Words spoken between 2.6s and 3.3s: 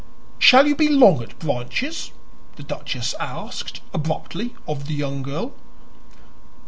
duchess